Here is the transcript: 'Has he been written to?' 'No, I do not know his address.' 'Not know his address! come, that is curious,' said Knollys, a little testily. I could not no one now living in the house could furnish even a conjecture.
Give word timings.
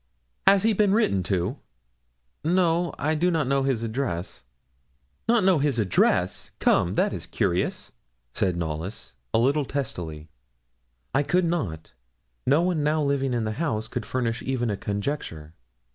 'Has 0.47 0.63
he 0.63 0.73
been 0.73 0.95
written 0.95 1.21
to?' 1.21 1.59
'No, 2.43 2.91
I 2.97 3.13
do 3.13 3.29
not 3.29 3.45
know 3.45 3.61
his 3.61 3.83
address.' 3.83 4.43
'Not 5.29 5.43
know 5.43 5.59
his 5.59 5.77
address! 5.77 6.53
come, 6.57 6.95
that 6.95 7.13
is 7.13 7.27
curious,' 7.27 7.91
said 8.33 8.57
Knollys, 8.57 9.13
a 9.31 9.37
little 9.37 9.63
testily. 9.63 10.27
I 11.13 11.21
could 11.21 11.45
not 11.45 11.93
no 12.47 12.63
one 12.63 12.81
now 12.81 13.03
living 13.03 13.35
in 13.35 13.43
the 13.43 13.51
house 13.61 13.87
could 13.87 14.07
furnish 14.07 14.41
even 14.41 14.71
a 14.71 14.75
conjecture. 14.75 15.53